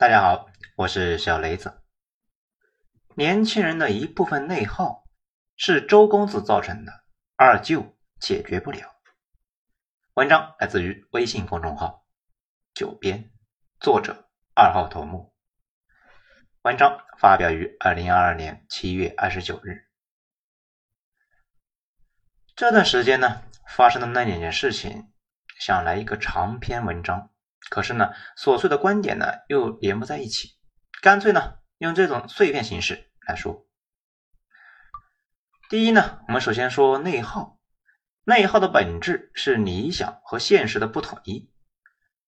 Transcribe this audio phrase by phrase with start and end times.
[0.00, 1.82] 大家好，我是小雷子。
[3.16, 5.06] 年轻人的一部分内耗
[5.56, 7.04] 是周公子造成的，
[7.36, 8.96] 二舅解决不了。
[10.14, 12.06] 文章来自于微信公众号
[12.72, 13.30] “九编”，
[13.78, 15.34] 作者二号头目。
[16.62, 19.84] 文章发表于二零二二年七月二十九日。
[22.56, 25.12] 这段时间呢，发生的那两件事情，
[25.58, 27.29] 想来一个长篇文章。
[27.68, 30.56] 可是呢，琐碎的观点呢又连不在一起，
[31.02, 33.66] 干脆呢用这种碎片形式来说。
[35.68, 37.58] 第一呢，我们首先说内耗。
[38.24, 41.50] 内耗的本质是理想和现实的不统一，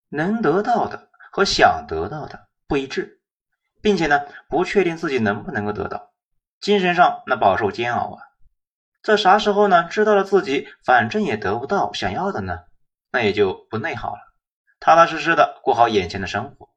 [0.09, 3.21] 能得到的和想得到的不一致，
[3.83, 6.13] 并且呢不确定自己能不能够得到，
[6.61, 8.23] 精神上那饱受煎熬啊。
[9.03, 12.61] 这啥时候呢知道了自己反正也得不到想要的呢，
[13.13, 14.32] 那也就不内耗了。
[14.85, 16.69] 踏踏实实的过好眼前的生活，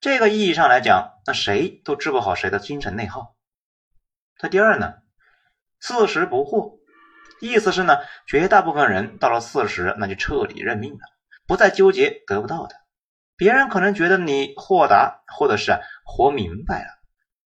[0.00, 3.36] 这个意义上来讲，那谁都治不好谁的精神内耗。
[4.42, 4.94] 那第二呢，
[5.78, 6.80] 四十不惑，
[7.40, 10.98] 意思是呢，绝大部分人到了四十，那就彻底认命了，
[11.46, 12.74] 不再纠结得不到的。
[13.36, 16.98] 别人可能觉得你豁达，或者是活明白了，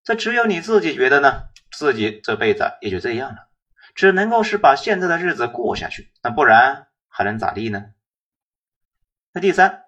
[0.02, 1.42] 这只有你自己觉得呢，
[1.76, 3.50] 自己这辈子也就这样了，
[3.94, 7.84] 只能够是把现在的日子过下去，那不然还能咋地呢？
[9.34, 9.84] 那第三。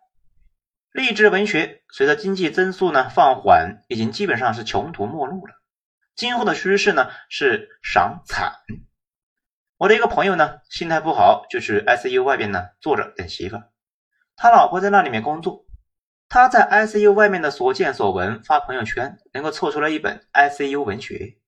[0.92, 5.54] 励志文学随着经济增速呢放缓，已经基本上是穷途末路了。
[6.14, 8.56] 今后的趋势呢是赏惨。
[9.78, 13.56] 我的一个朋友呢心态不好，就去 ICU 外边呢坐着等媳妇。
[14.36, 15.64] 他老婆在那里面工作，
[16.28, 21.38] 他在 ICU 外面的所见所闻发朋友圈，能够凑出来一本 ICU 文学。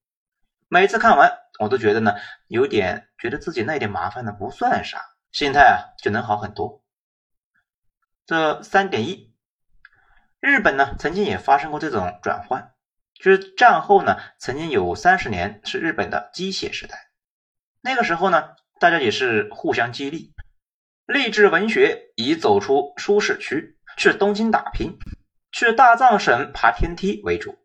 [0.69, 2.15] 每次看完，我都觉得呢
[2.49, 6.83] 有点觉得自己那点麻烦呢不算啥，心态啊就能好很多。
[8.25, 9.34] 这三点一。
[10.45, 12.75] 日本呢，曾经也发生过这种转换，
[13.15, 16.99] 就是战后呢，曾经有三十年是日本的鸡血时代。
[17.81, 20.35] 那个时候呢，大家也是互相激励，
[21.07, 24.99] 励志文学以走出舒适区，去东京打拼，
[25.51, 27.57] 去大藏省爬天梯为主。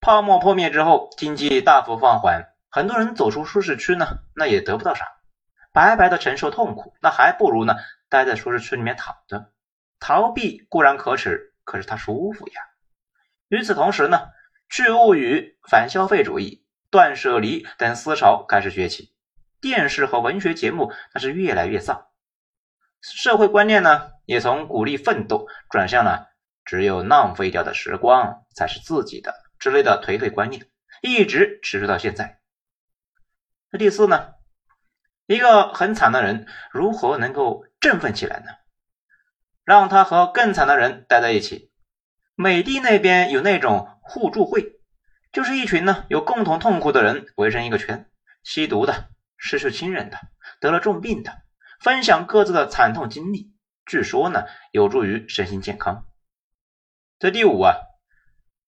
[0.00, 5.06] 泡沫破灭之后，经济大幅放缓，很多人走出舒适区呢，那也得不到啥，
[5.72, 7.76] 白白的承受痛苦，那还不如呢，
[8.08, 9.52] 待在舒适区里面躺着，
[10.00, 11.49] 逃避固然可耻。
[11.70, 12.62] 可是他舒服呀。
[13.46, 14.30] 与此同时呢，
[14.68, 19.14] 去物语、反消费主义、断舍离等思潮开始崛起，
[19.60, 22.08] 电视和文学节目那是越来越丧，
[23.00, 26.32] 社会观念呢也从鼓励奋斗转向了
[26.64, 30.66] 只有浪费掉的时光才是自己的之类的颓废观念，
[31.02, 32.40] 一直持续到现在。
[33.70, 34.34] 那第四呢，
[35.26, 38.50] 一个很惨的人如何能够振奋起来呢？
[39.70, 41.70] 让他和更惨的人待在一起。
[42.34, 44.80] 美帝那边有那种互助会，
[45.30, 48.10] 就是一群呢有共同痛苦的人围成一个圈，
[48.42, 50.18] 吸毒的、失去亲人的、
[50.58, 51.42] 得了重病的，
[51.78, 53.54] 分享各自的惨痛经历。
[53.86, 56.04] 据说呢有助于身心健康。
[57.20, 57.76] 这第五啊，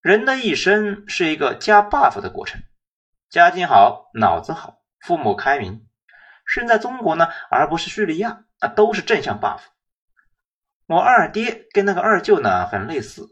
[0.02, 2.62] 人的一生是一个加 buff 的过程，
[3.28, 5.84] 家境好、脑子好、父母开明，
[6.46, 9.62] 生在中国呢而不是叙利亚，那都是正向 buff。
[10.92, 13.26] 我二爹跟那个二舅呢很类似，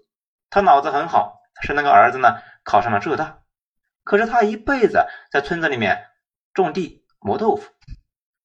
[0.49, 3.41] 他脑子很好，是那个儿子呢考上了浙大，
[4.03, 6.07] 可是他一辈子在村子里面
[6.55, 7.71] 种地磨豆腐，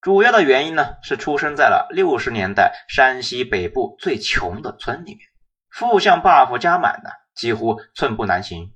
[0.02, 5.20] 主要的原因呢是出生在了六十年代山西北部最穷的村里面，
[5.70, 8.74] 负向 buff 加满的，几乎寸步难行。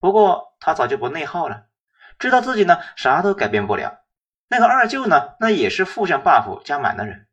[0.00, 1.66] 不过他早就不内耗了，
[2.18, 4.00] 知道自己呢啥都改变不了。
[4.48, 7.28] 那个二舅呢，那也是负向 buff 加满的人。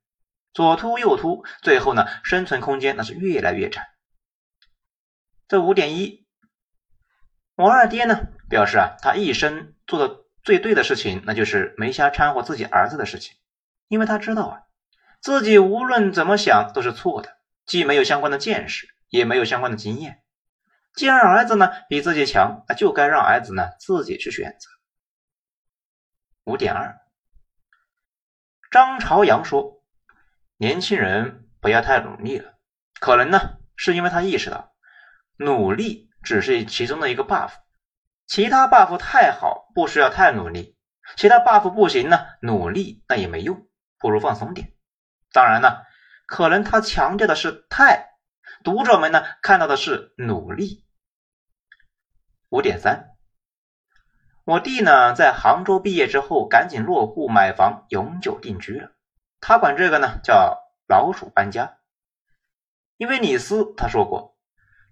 [0.58, 3.92] 左突右突，最后呢，生存空间那是越来越窄。
[5.48, 6.26] 这五点一，
[7.56, 13.38] 我二爹呢表示啊，他一生做的最对的事情，那就是没瞎掺和自己儿子的事情，
[13.88, 14.62] 因为他知道啊，
[15.22, 17.38] 自己无论怎么想都是错的，
[17.68, 20.24] 既没有相关的见识，也没有相关的经验。
[20.96, 24.70] 既然儿子呢比自己强，那就该让儿子呢自己去选择。
[26.46, 27.00] 五点二，
[28.72, 29.77] 张朝阳说。
[30.60, 32.56] 年轻人不要太努力了，
[33.00, 34.74] 可能呢是因为他意识到，
[35.38, 37.52] 努力只是其中的一个 buff，
[38.26, 40.76] 其他 buff 太好不需要太努力，
[41.16, 43.68] 其他 buff 不行呢，努力那也没用，
[44.00, 44.74] 不如放松点。
[45.32, 45.84] 当然呢，
[46.26, 48.10] 可能他强调的是太，
[48.64, 50.84] 读者们呢看到的是努力。
[52.50, 53.12] 五点三，
[54.44, 58.97] 我弟呢在杭州毕业之后，赶紧落户买房，永久定居了。
[59.48, 60.60] 他管这个呢叫
[60.90, 61.78] 老鼠搬家，
[62.98, 64.36] 因为李斯他说过，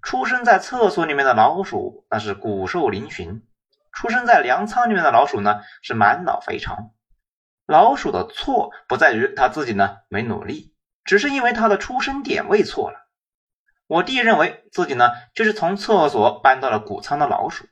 [0.02, 3.42] 出生在厕所里面的老鼠，那是骨瘦嶙峋；
[3.92, 6.92] 出生在粮仓里面的老鼠呢，是满脑肥肠。
[7.66, 10.74] 老鼠的错不在于他自己呢没努力，
[11.04, 13.10] 只是因为他的出生点位错了。
[13.88, 17.66] 我弟认为自己呢就是从厕所搬到了谷仓的老鼠，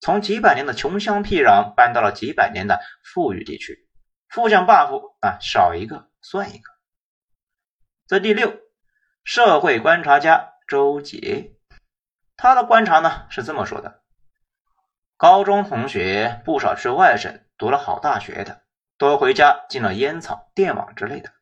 [0.00, 3.86] 从几百年的穷乡僻壤搬到了几百年的富裕地区，
[4.30, 6.70] 富将 buff 啊少一个算一个。
[8.06, 8.52] 这第六，
[9.24, 11.56] 社会观察家周杰，
[12.36, 14.02] 他的观察呢是这么说的：
[15.16, 18.62] 高中同学不少去外省读了好大学的。
[18.98, 21.32] 都回家进了烟草、电网之类的，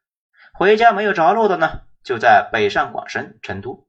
[0.53, 3.89] 回家没有着落的呢，就在北上广深成都。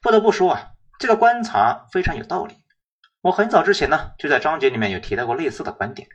[0.00, 2.56] 不得不说啊，这个观察非常有道理。
[3.20, 6.08] 我很早之前呢，就在章节里面有提到过类似的观点。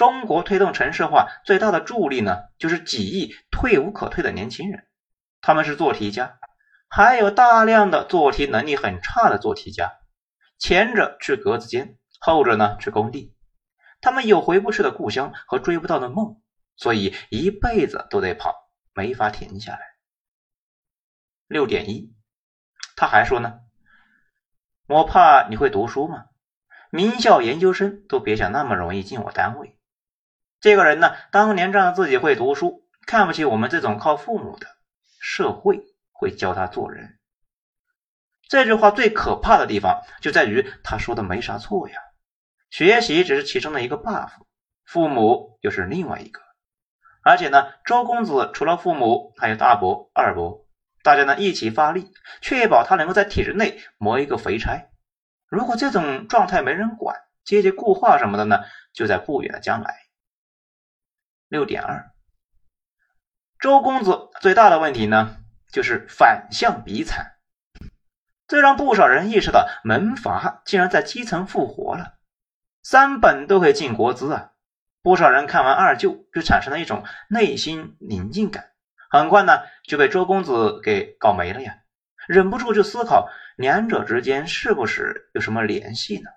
[0.00, 4.86] 中国推动城市化最大的助力呢，就是几亿退无可退的年轻人，
[5.42, 6.38] 他们是做题家，
[6.88, 9.92] 还有大量的做题能力很差的做题家，
[10.56, 13.36] 前者去格子间，后者呢去工地。
[14.00, 16.40] 他们有回不去的故乡和追不到的梦，
[16.76, 18.54] 所以一辈子都得跑，
[18.94, 19.80] 没法停下来。
[21.46, 22.14] 六点一，
[22.96, 23.60] 他还说呢，
[24.88, 26.24] 我怕你会读书嘛，
[26.90, 29.76] 名校研究生都别想那么容易进我单位。
[30.60, 34.66] 这个人呢，当年仗着自己会读书，看不起我们这种靠父母的，
[35.18, 35.80] 社会
[36.12, 37.18] 会教他做人。
[38.46, 41.94] 这句话最可怕的地方就在于他说的没啥错呀。
[42.68, 44.28] 学习只是其中的一个 buff，
[44.84, 46.40] 父母又是另外一个。
[47.22, 50.66] 而且呢，周公子除了父母，还有大伯、二伯，
[51.02, 52.12] 大家呢一起发力，
[52.42, 54.90] 确保他能够在体制内磨一个肥差。
[55.48, 58.60] 如果这种状态没人管，阶级固化什么的呢，
[58.92, 59.94] 就在不远的将来。
[61.50, 62.12] 六点二，
[63.58, 65.38] 周公子最大的问题呢，
[65.72, 67.32] 就是反向比惨，
[68.46, 72.18] 这让不少人意识到门阀竟然在基层复活了。
[72.84, 74.52] 三本都可以进国资啊！
[75.02, 78.70] 不少人看完二舅就产生了一种内心宁静感，
[79.10, 81.78] 很快呢就被周公子给搞没了呀！
[82.28, 86.30] 忍不住就思考两者之间是不是有什么联系呢？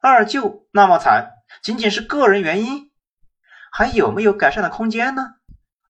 [0.00, 2.92] 二舅那么惨，仅仅是个人原因，
[3.76, 5.34] 还有没有改善的空间呢？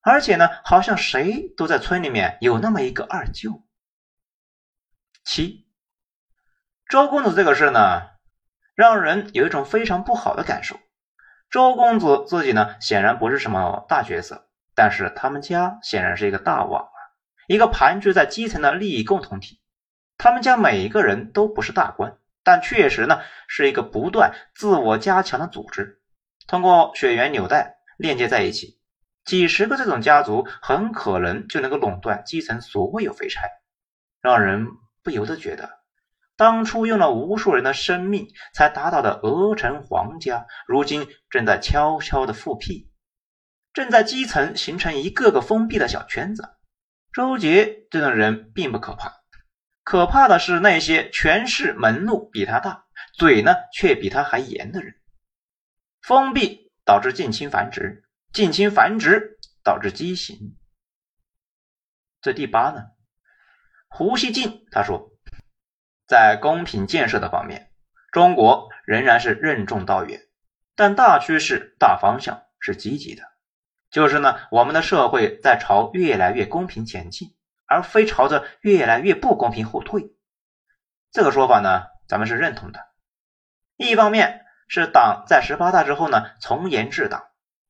[0.00, 3.62] 而且呢，好像谁都在村里面有那么一个二舅。
[5.22, 5.66] 七，
[6.88, 8.08] 周公子这个事呢？
[8.74, 10.76] 让人有一种非常不好的感受。
[11.50, 16.98] 周公子自己呢，显然不是什么大角色，但是他们家显然是一个大网啊，
[17.48, 19.60] 一个盘踞在基层的利益共同体。
[20.16, 26.00] 他们家每一个人都不是大官，但确实呢，是一个不断自我加强的组织。
[26.46, 28.78] 通过血缘纽带链接在一起，
[29.24, 33.42] 几十个这种家族很可能就能够垄断基层所有肥差，
[34.20, 34.66] 让人
[35.02, 35.70] 不由得觉得。
[36.36, 42.90] 当初用了无数人的生命才达到的鹅城皇家，如今正在悄悄的复辟，
[43.72, 46.42] 正在基层形成一个个封闭的小圈子。
[47.12, 49.12] 周杰这种人并不可怕，
[49.84, 52.86] 可怕的是那些权势门路比他大，
[53.16, 54.96] 嘴呢却比他还严的人。
[56.02, 60.56] 封闭导致近亲繁殖，近亲繁殖导致畸形。
[62.20, 62.84] 这第八呢？
[63.88, 65.10] 胡锡进他说。
[66.06, 67.70] 在公平建设的方面，
[68.12, 70.20] 中国仍然是任重道远，
[70.74, 73.22] 但大趋势、大方向是积极的。
[73.90, 80.14] 就是呢，我们的社会在朝越来越公平前进，而非朝着越来越不公平后退。
[81.10, 82.80] 这个说法呢，咱们是认同的。
[83.76, 87.24] 一方面是党在十八大之后呢从严治党，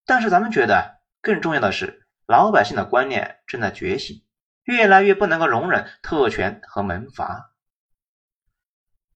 [0.07, 4.25] 但是咱们觉得更重要的是，老百姓的观念正在觉醒，
[4.65, 7.51] 越来越不能够容忍特权和门阀。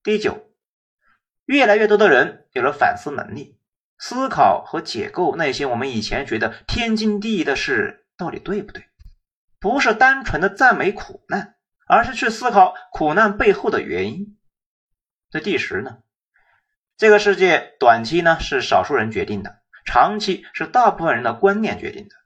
[0.02, 0.50] 第九，
[1.44, 3.58] 越来越多的人有了反思能力，
[3.98, 8.84] 思考和解构那些我们以前觉得天经地义的事到底对不对？
[9.60, 11.56] 不是单纯的赞美苦难，
[11.88, 14.38] 而是去思考苦难背后的原因。
[15.30, 15.98] 这第十呢？
[16.98, 22.16] 这个世界短期呢是少数人决定的，长期是大部分人的观念决定的。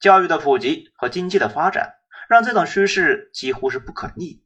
[0.00, 1.94] 教育的普及和经济的发展，
[2.28, 4.42] 让这种趋势几乎是不可逆。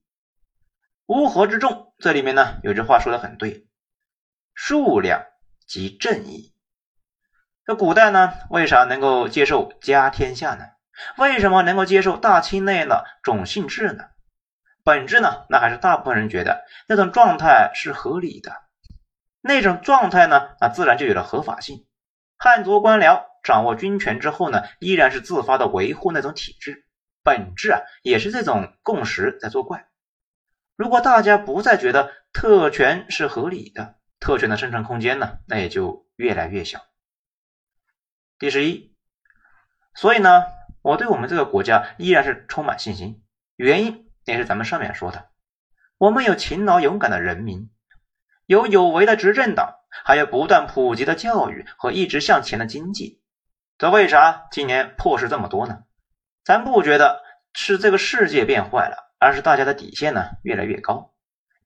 [1.06, 3.66] 乌合之众，这里面呢有句话说的很对，
[4.52, 5.24] 数量
[5.66, 6.52] 即正义。
[7.64, 10.66] 这古代呢，为啥能够接受家天下呢？
[11.16, 14.04] 为什么能够接受大清内的种姓制呢？
[14.84, 18.61] 本质呢，那还是大部分人觉得那种状态是合理的，
[19.42, 21.86] 那种状态呢，那自然就有了合法性。
[22.38, 26.86] 汉族官僚掌握军权之后呢，依然是自发的维护那种体制，
[27.22, 29.88] 本质啊，也是这种共识在作怪。
[30.76, 36.80] 如果大家不再觉得特权是合理的，特权的生存空间呢，那也就越来越小。
[38.38, 38.96] 第十一，
[39.94, 40.44] 所以呢，
[40.80, 43.22] 我对我们这个国家依然是充满信心，
[43.56, 45.28] 原因也是咱们上面说的，
[45.98, 47.70] 我们有勤劳勇敢的人民，
[48.46, 53.20] 有有为的执政党，还有不断普及的教育和一直向前的经济。
[53.78, 55.80] 这为啥今年破事这么多呢？
[56.44, 57.22] 咱不觉得
[57.52, 61.14] 是这个世界变坏了，而是大家的底线呢越来越高，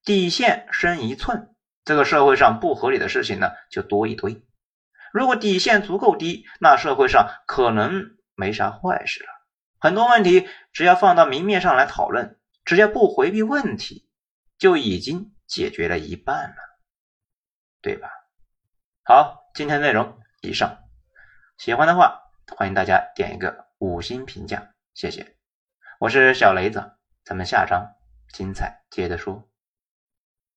[0.04, 1.54] 底线深一寸，
[1.84, 4.42] 这个社会上不合理的事情呢就多一堆。
[5.12, 9.28] 如果底线足够低，那社会上可能没啥坏事了。
[9.78, 14.06] 很多问题只要放到明面上来讨论，只要不回避问题，
[14.58, 16.56] 就已经解决了一半了，
[17.80, 18.10] 对吧？
[19.04, 20.76] 好，今天内容以上，
[21.58, 22.20] 喜欢的话
[22.56, 25.36] 欢迎大家点一个五星评价，谢谢。
[25.98, 27.94] 我是小雷子，咱们下章
[28.32, 29.48] 精彩接着说。